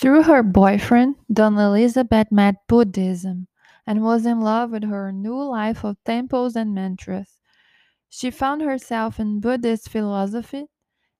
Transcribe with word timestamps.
Through 0.00 0.22
her 0.22 0.42
boyfriend, 0.42 1.16
Donna 1.30 1.66
Elizabeth 1.66 2.32
met 2.32 2.66
Buddhism 2.66 3.48
and 3.86 4.02
was 4.02 4.24
in 4.24 4.40
love 4.40 4.70
with 4.70 4.84
her 4.84 5.12
new 5.12 5.36
life 5.36 5.84
of 5.84 6.02
temples 6.04 6.56
and 6.56 6.74
mantras. 6.74 7.42
She 8.08 8.30
found 8.30 8.62
herself 8.62 9.20
in 9.20 9.40
Buddhist 9.40 9.90
philosophy 9.90 10.68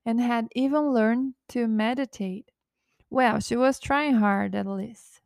and 0.07 0.19
had 0.19 0.49
even 0.57 0.95
learned 0.95 1.35
to 1.49 1.69
meditate. 1.69 2.53
Well, 3.11 3.39
she 3.41 3.55
was 3.55 3.79
trying 3.79 4.15
hard 4.15 4.55
at 4.55 4.67
least. 4.67 5.21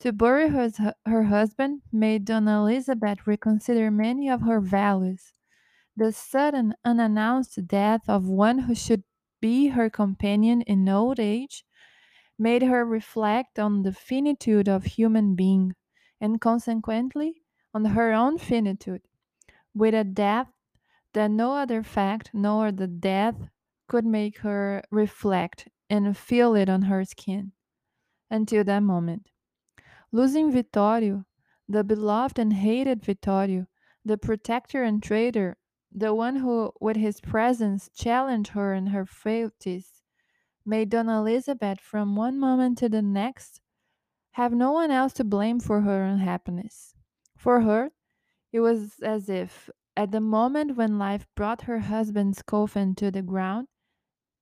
To 0.00 0.12
bury 0.12 0.50
her, 0.50 0.70
her 1.06 1.22
husband 1.22 1.80
made 1.90 2.26
Donna 2.26 2.60
Elizabeth 2.60 3.26
reconsider 3.26 3.90
many 3.90 4.28
of 4.28 4.42
her 4.42 4.60
values. 4.60 5.32
The 5.96 6.12
sudden, 6.12 6.74
unannounced 6.84 7.66
death 7.66 8.02
of 8.06 8.28
one 8.28 8.58
who 8.58 8.74
should 8.74 9.04
be 9.40 9.68
her 9.68 9.88
companion 9.88 10.60
in 10.60 10.86
old 10.90 11.18
age 11.18 11.64
made 12.38 12.62
her 12.62 12.84
reflect 12.84 13.58
on 13.58 13.82
the 13.82 13.92
finitude 13.92 14.68
of 14.68 14.84
human 14.84 15.34
being 15.34 15.74
and 16.20 16.40
consequently 16.40 17.42
on 17.74 17.84
her 17.84 18.12
own 18.12 18.38
finitude 18.38 19.02
with 19.74 19.94
a 19.94 20.04
depth 20.04 20.52
that 21.14 21.30
no 21.30 21.54
other 21.54 21.82
fact 21.82 22.30
nor 22.32 22.70
the 22.70 22.86
death 22.86 23.36
could 23.88 24.04
make 24.04 24.38
her 24.38 24.82
reflect 24.90 25.68
and 25.88 26.16
feel 26.16 26.54
it 26.54 26.68
on 26.68 26.82
her 26.82 27.04
skin 27.04 27.52
until 28.30 28.62
that 28.64 28.82
moment. 28.82 29.30
Losing 30.12 30.52
Vittorio, 30.52 31.24
the 31.68 31.84
beloved 31.84 32.38
and 32.38 32.52
hated 32.52 33.02
Vittorio, 33.04 33.66
the 34.04 34.18
protector 34.18 34.82
and 34.82 35.02
traitor, 35.02 35.56
the 35.92 36.14
one 36.14 36.36
who, 36.36 36.72
with 36.80 36.96
his 36.96 37.20
presence, 37.20 37.88
challenged 37.94 38.50
her 38.50 38.74
in 38.74 38.88
her 38.88 39.06
frailties, 39.06 39.97
made 40.68 40.90
Donna 40.90 41.20
Elizabeth 41.20 41.80
from 41.80 42.14
one 42.14 42.38
moment 42.38 42.76
to 42.78 42.90
the 42.90 43.00
next 43.00 43.60
have 44.32 44.52
no 44.52 44.70
one 44.70 44.90
else 44.90 45.14
to 45.14 45.24
blame 45.24 45.58
for 45.58 45.80
her 45.80 46.04
unhappiness. 46.04 46.94
For 47.36 47.62
her, 47.62 47.90
it 48.52 48.60
was 48.60 49.00
as 49.02 49.28
if, 49.30 49.70
at 49.96 50.12
the 50.12 50.20
moment 50.20 50.76
when 50.76 50.98
life 50.98 51.26
brought 51.34 51.62
her 51.62 51.78
husband's 51.80 52.42
coffin 52.42 52.94
to 52.96 53.10
the 53.10 53.22
ground, 53.22 53.68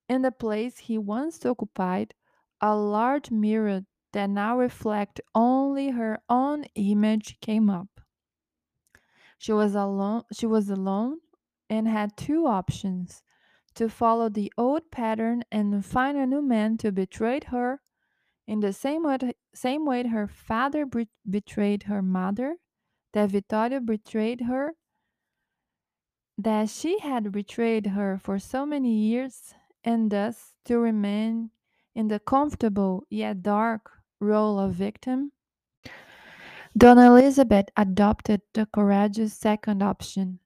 in 0.09 0.23
the 0.23 0.33
place 0.33 0.79
he 0.79 0.99
once 0.99 1.47
occupied, 1.47 2.13
a 2.61 2.75
large 2.75 3.31
mirror 3.31 3.83
that 4.13 4.29
now 4.29 4.59
reflected 4.59 5.25
only 5.35 5.91
her 5.91 6.19
own 6.29 6.65
image 6.75 7.39
came 7.41 7.71
up. 7.71 8.01
She 9.39 9.53
was 9.53 9.75
alone 9.75 10.23
she 10.33 10.47
was 10.47 10.71
alone 10.71 11.19
and 11.71 11.87
had 11.87 12.17
two 12.17 12.47
options 12.47 13.23
to 13.77 13.89
follow 13.89 14.29
the 14.29 14.53
old 14.59 14.91
pattern 14.91 15.45
and 15.53 15.85
find 15.85 16.19
a 16.19 16.27
new 16.27 16.43
man 16.43 16.77
to 16.79 16.91
betray 16.91 17.41
her 17.49 17.81
in 18.47 18.61
the 18.61 18.73
same 18.73 19.03
way, 19.03 19.19
same 19.55 19.85
way 19.85 20.07
her 20.07 20.29
father 20.29 20.87
be- 20.87 21.09
betrayed 21.29 21.85
her 21.85 22.03
mother, 22.03 22.57
that 23.13 23.31
Vittorio 23.31 23.81
betrayed 23.81 24.43
her, 24.43 24.75
that 26.39 26.69
she 26.69 26.99
had 27.01 27.33
betrayed 27.33 27.89
her 27.89 28.19
for 28.23 28.39
so 28.39 28.65
many 28.65 28.93
years, 28.93 29.55
and 29.83 30.11
thus 30.11 30.55
to 30.65 30.79
remain 30.79 31.51
in 31.95 32.09
the 32.09 32.21
comfortable 32.21 33.05
yet 33.11 33.43
dark 33.43 33.91
role 34.21 34.59
of 34.59 34.75
victim. 34.75 35.33
Donna 36.77 37.07
Elizabeth 37.07 37.67
adopted 37.77 38.43
the 38.53 38.67
courageous 38.67 39.33
second 39.33 39.83
option. 39.83 40.41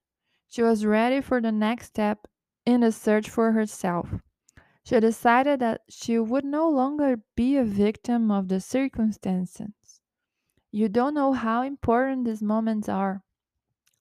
She 0.48 0.62
was 0.62 0.86
ready 0.86 1.20
for 1.20 1.40
the 1.40 1.52
next 1.52 1.86
step 1.86 2.26
in 2.70 2.82
the 2.82 2.92
search 2.92 3.28
for 3.28 3.50
herself. 3.50 4.08
She 4.84 4.98
decided 5.00 5.60
that 5.60 5.82
she 5.88 6.18
would 6.18 6.44
no 6.44 6.68
longer 6.68 7.16
be 7.34 7.56
a 7.56 7.64
victim 7.64 8.30
of 8.30 8.46
the 8.46 8.60
circumstances. 8.60 10.00
You 10.70 10.88
don't 10.88 11.14
know 11.14 11.32
how 11.32 11.62
important 11.62 12.24
these 12.24 12.42
moments 12.42 12.88
are. 12.88 13.22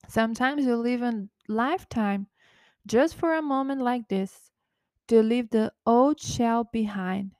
Sometimes 0.07 0.65
you 0.65 0.75
live 0.75 1.01
a 1.01 1.27
lifetime 1.47 2.27
just 2.85 3.15
for 3.15 3.33
a 3.33 3.41
moment 3.41 3.81
like 3.81 4.07
this 4.07 4.51
to 5.07 5.23
leave 5.23 5.49
the 5.49 5.73
old 5.85 6.19
shell 6.19 6.63
behind. 6.63 7.31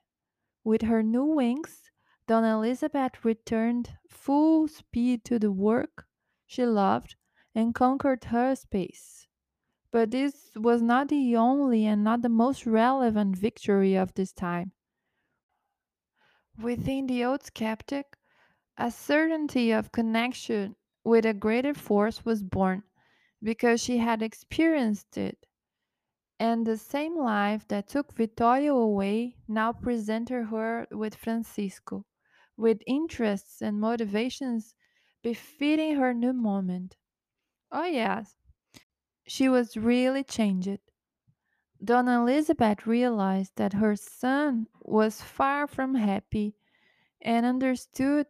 With 0.64 0.82
her 0.82 1.02
new 1.02 1.24
wings, 1.24 1.90
Donna 2.26 2.56
Elizabeth 2.56 3.24
returned 3.24 3.96
full 4.08 4.66
speed 4.66 5.24
to 5.26 5.38
the 5.38 5.52
work 5.52 6.06
she 6.46 6.66
loved 6.66 7.14
and 7.54 7.74
conquered 7.74 8.24
her 8.24 8.56
space. 8.56 9.28
But 9.92 10.10
this 10.10 10.50
was 10.56 10.82
not 10.82 11.08
the 11.08 11.36
only 11.36 11.86
and 11.86 12.02
not 12.02 12.22
the 12.22 12.28
most 12.28 12.66
relevant 12.66 13.36
victory 13.36 13.94
of 13.94 14.14
this 14.14 14.32
time. 14.32 14.72
Within 16.62 17.08
the 17.08 17.24
old 17.24 17.42
skeptic, 17.42 18.16
a 18.78 18.90
certainty 18.90 19.72
of 19.72 19.92
connection 19.92 20.76
with 21.04 21.26
a 21.26 21.34
greater 21.34 21.74
force 21.74 22.24
was 22.24 22.42
born 22.42 22.84
because 23.42 23.82
she 23.82 23.98
had 23.98 24.22
experienced 24.22 25.16
it, 25.18 25.46
and 26.40 26.66
the 26.66 26.76
same 26.76 27.16
life 27.16 27.68
that 27.68 27.88
took 27.88 28.12
Vittorio 28.14 28.76
away 28.76 29.36
now 29.48 29.72
presented 29.72 30.46
her 30.46 30.88
with 30.90 31.14
Francisco, 31.14 32.06
with 32.56 32.82
interests 32.86 33.62
and 33.62 33.80
motivations 33.80 34.74
befitting 35.22 35.96
her 35.96 36.14
new 36.14 36.32
moment. 36.32 36.96
Oh, 37.72 37.86
yes, 37.86 38.39
she 39.30 39.48
was 39.48 39.76
really 39.76 40.24
changed. 40.24 40.80
Donna 41.82 42.20
Elizabeth 42.20 42.84
realized 42.84 43.52
that 43.54 43.74
her 43.74 43.94
son 43.94 44.66
was 44.82 45.22
far 45.22 45.68
from 45.68 45.94
happy 45.94 46.56
and 47.22 47.46
understood 47.46 48.26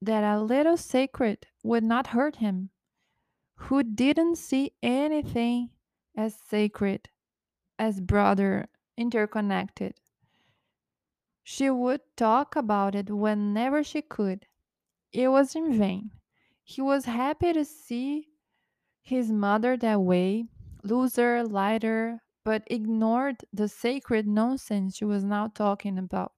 that 0.00 0.22
a 0.22 0.40
little 0.40 0.76
sacred 0.76 1.48
would 1.64 1.82
not 1.82 2.06
hurt 2.06 2.36
him, 2.36 2.70
who 3.56 3.82
didn't 3.82 4.36
see 4.36 4.70
anything 4.84 5.70
as 6.16 6.36
sacred 6.36 7.08
as 7.76 8.00
brother 8.00 8.68
interconnected. 8.96 9.94
She 11.42 11.70
would 11.70 12.02
talk 12.16 12.54
about 12.54 12.94
it 12.94 13.10
whenever 13.10 13.82
she 13.82 14.00
could. 14.00 14.46
It 15.12 15.26
was 15.26 15.56
in 15.56 15.76
vain. 15.76 16.12
He 16.62 16.80
was 16.80 17.06
happy 17.06 17.52
to 17.52 17.64
see 17.64 18.28
his 19.06 19.30
mother 19.30 19.76
that 19.76 20.00
way, 20.00 20.44
looser, 20.82 21.44
lighter, 21.44 22.20
but 22.44 22.64
ignored 22.66 23.36
the 23.52 23.68
sacred 23.68 24.26
nonsense 24.26 24.96
she 24.96 25.04
was 25.04 25.22
now 25.22 25.46
talking 25.46 25.96
about. 25.96 26.32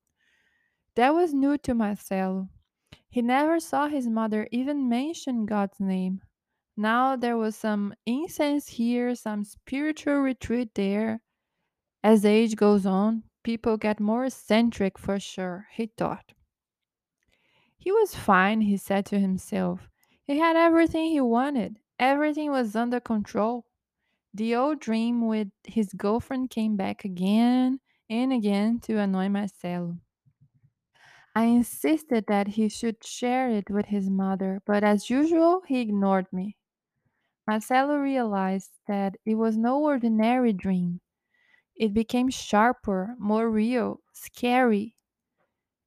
That 0.94 1.14
was 1.14 1.32
new 1.32 1.56
to 1.56 1.72
Marcelo. 1.72 2.50
He 3.08 3.22
never 3.22 3.58
saw 3.58 3.88
his 3.88 4.06
mother 4.06 4.46
even 4.52 4.86
mention 4.86 5.46
God's 5.46 5.80
name. 5.80 6.20
Now 6.76 7.16
there 7.16 7.38
was 7.38 7.56
some 7.56 7.94
incense 8.04 8.68
here, 8.68 9.14
some 9.14 9.44
spiritual 9.44 10.16
retreat 10.16 10.74
there. 10.74 11.22
As 12.04 12.26
age 12.26 12.54
goes 12.54 12.84
on, 12.84 13.22
people 13.44 13.78
get 13.78 13.98
more 13.98 14.26
eccentric 14.26 14.98
for 14.98 15.18
sure, 15.18 15.68
he 15.72 15.90
thought. 15.96 16.34
He 17.78 17.90
was 17.90 18.14
fine, 18.14 18.60
he 18.60 18.76
said 18.76 19.06
to 19.06 19.18
himself. 19.18 19.88
He 20.26 20.38
had 20.38 20.54
everything 20.54 21.12
he 21.12 21.22
wanted, 21.22 21.78
everything 21.98 22.50
was 22.50 22.76
under 22.76 23.00
control. 23.00 23.66
The 24.34 24.54
old 24.56 24.80
dream 24.80 25.26
with 25.26 25.50
his 25.64 25.94
girlfriend 25.94 26.50
came 26.50 26.76
back 26.76 27.04
again 27.04 27.80
and 28.10 28.32
again 28.32 28.80
to 28.82 28.98
annoy 28.98 29.28
Marcelo. 29.30 29.98
I 31.34 31.44
insisted 31.44 32.26
that 32.26 32.48
he 32.48 32.68
should 32.68 33.02
share 33.04 33.48
it 33.48 33.70
with 33.70 33.86
his 33.86 34.10
mother, 34.10 34.60
but 34.66 34.84
as 34.84 35.08
usual, 35.08 35.62
he 35.66 35.80
ignored 35.80 36.30
me. 36.32 36.58
Marcelo 37.46 37.96
realized 37.96 38.72
that 38.88 39.16
it 39.26 39.36
was 39.36 39.56
no 39.56 39.82
ordinary 39.84 40.52
dream. 40.52 41.00
It 41.76 41.94
became 41.94 42.30
sharper, 42.30 43.16
more 43.18 43.50
real, 43.50 44.02
scary. 44.12 44.96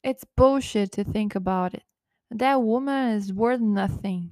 It's 0.04 0.26
bullshit 0.26 0.92
to 0.94 1.04
think 1.06 1.36
about 1.36 1.74
it. 1.76 1.84
That 2.32 2.64
woman 2.64 3.12
is 3.12 3.34
worth 3.34 3.62
nothing. 3.62 4.32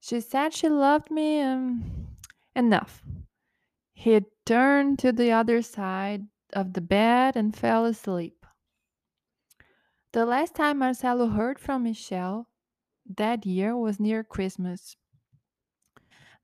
She 0.00 0.20
said 0.20 0.52
she 0.52 0.68
loved 0.68 1.10
me. 1.10 1.40
Um, 1.40 2.08
enough. 2.54 3.02
He 3.92 4.20
turned 4.44 4.98
to 5.00 5.12
the 5.12 5.32
other 5.32 5.62
side 5.62 6.26
of 6.52 6.72
the 6.72 6.80
bed 6.80 7.36
and 7.36 7.56
fell 7.56 7.84
asleep. 7.84 8.44
The 10.12 10.24
last 10.24 10.54
time 10.54 10.78
Marcelo 10.78 11.28
heard 11.28 11.58
from 11.58 11.84
Michelle 11.84 12.48
that 13.16 13.46
year 13.46 13.76
was 13.76 14.00
near 14.00 14.24
Christmas. 14.24 14.96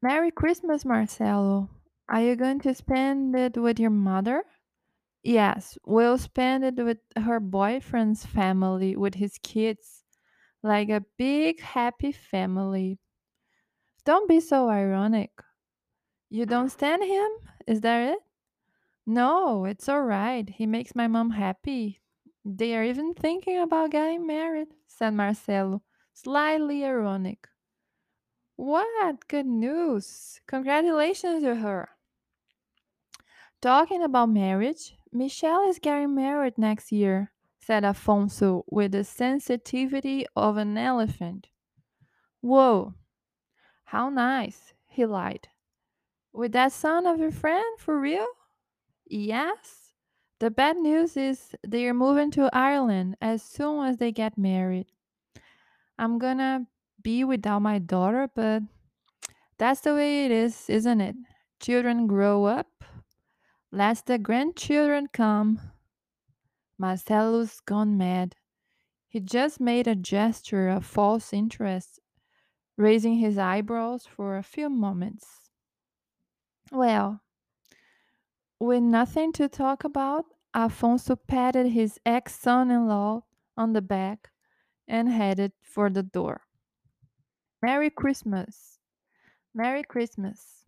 Merry 0.02 0.30
Christmas, 0.30 0.84
Marcelo. 0.84 1.70
Are 2.08 2.20
you 2.20 2.36
going 2.36 2.60
to 2.60 2.74
spend 2.74 3.34
it 3.34 3.56
with 3.56 3.80
your 3.80 3.90
mother? 3.90 4.44
Yes, 5.22 5.78
we'll 5.86 6.18
spend 6.18 6.64
it 6.64 6.76
with 6.76 6.98
her 7.16 7.40
boyfriend's 7.40 8.26
family, 8.26 8.94
with 8.96 9.14
his 9.14 9.38
kids, 9.42 10.04
like 10.62 10.90
a 10.90 11.04
big 11.16 11.60
happy 11.60 12.12
family. 12.12 12.98
Don't 14.04 14.28
be 14.28 14.40
so 14.40 14.68
ironic. 14.68 15.30
You 16.30 16.46
don't 16.46 16.68
stand 16.78 17.02
him? 17.02 17.30
Is 17.66 17.80
that 17.80 18.12
it? 18.12 18.18
No, 19.06 19.64
it's 19.64 19.88
all 19.88 20.02
right. 20.02 20.48
He 20.48 20.66
makes 20.66 20.94
my 20.94 21.06
mom 21.06 21.30
happy. 21.30 22.00
They 22.44 22.74
are 22.74 22.84
even 22.84 23.14
thinking 23.14 23.58
about 23.58 23.90
getting 23.90 24.26
married, 24.26 24.68
said 24.86 25.14
Marcelo, 25.14 25.82
slightly 26.12 26.84
ironic. 26.84 27.48
What 28.56 29.26
good 29.28 29.46
news! 29.46 30.40
Congratulations 30.46 31.42
to 31.42 31.56
her. 31.56 31.88
Talking 33.60 34.02
about 34.02 34.28
marriage, 34.28 34.94
Michelle 35.10 35.68
is 35.68 35.78
getting 35.78 36.14
married 36.14 36.58
next 36.58 36.92
year, 36.92 37.32
said 37.58 37.82
Afonso 37.82 38.62
with 38.68 38.92
the 38.92 39.04
sensitivity 39.04 40.26
of 40.36 40.56
an 40.56 40.76
elephant. 40.76 41.48
Whoa, 42.42 42.94
how 43.94 44.08
nice, 44.08 44.74
he 44.88 45.06
lied. 45.06 45.46
With 46.32 46.50
that 46.50 46.72
son 46.72 47.06
of 47.06 47.20
your 47.20 47.30
friend, 47.30 47.78
for 47.78 48.00
real? 48.00 48.26
Yes. 49.06 49.92
The 50.40 50.50
bad 50.50 50.78
news 50.78 51.16
is 51.16 51.54
they 51.64 51.86
are 51.86 51.94
moving 51.94 52.32
to 52.32 52.50
Ireland 52.52 53.16
as 53.20 53.40
soon 53.40 53.86
as 53.86 53.98
they 53.98 54.10
get 54.10 54.36
married. 54.36 54.86
I'm 55.96 56.18
gonna 56.18 56.66
be 57.02 57.22
without 57.22 57.62
my 57.62 57.78
daughter, 57.78 58.28
but 58.34 58.64
that's 59.58 59.82
the 59.82 59.94
way 59.94 60.24
it 60.24 60.32
is, 60.32 60.68
isn't 60.68 61.00
it? 61.00 61.14
Children 61.60 62.08
grow 62.08 62.46
up, 62.46 62.82
let 63.70 64.04
the 64.06 64.18
grandchildren 64.18 65.06
come. 65.12 65.60
Marcelo's 66.76 67.60
gone 67.60 67.96
mad. 67.96 68.34
He 69.06 69.20
just 69.20 69.60
made 69.60 69.86
a 69.86 69.94
gesture 69.94 70.68
of 70.68 70.84
false 70.84 71.32
interest, 71.32 72.00
raising 72.76 73.16
his 73.16 73.38
eyebrows 73.38 74.06
for 74.06 74.36
a 74.36 74.42
few 74.42 74.68
moments. 74.68 75.50
Well, 76.72 77.20
with 78.58 78.82
nothing 78.82 79.32
to 79.32 79.48
talk 79.48 79.84
about, 79.84 80.26
Afonso 80.54 81.16
patted 81.26 81.68
his 81.68 81.98
ex 82.06 82.34
son 82.34 82.70
in 82.70 82.86
law 82.86 83.24
on 83.56 83.72
the 83.72 83.82
back 83.82 84.30
and 84.86 85.08
headed 85.08 85.52
for 85.62 85.90
the 85.90 86.02
door. 86.02 86.42
Merry 87.62 87.90
Christmas! 87.90 88.78
Merry 89.54 89.82
Christmas! 89.82 90.64